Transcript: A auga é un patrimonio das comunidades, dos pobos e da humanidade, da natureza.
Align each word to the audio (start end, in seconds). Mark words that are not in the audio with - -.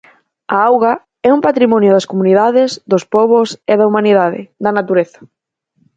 A 0.55 0.57
auga 0.69 0.93
é 1.27 1.29
un 1.37 1.41
patrimonio 1.47 1.91
das 1.93 2.09
comunidades, 2.11 2.71
dos 2.91 3.03
pobos 3.15 3.49
e 3.71 3.73
da 3.79 3.87
humanidade, 3.89 4.41
da 4.63 4.71
natureza. 4.77 5.19